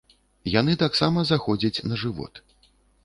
Яны 0.59 0.73
таксама 0.83 1.25
заходзяць 1.33 1.83
на 1.93 2.01
жывот. 2.05 2.33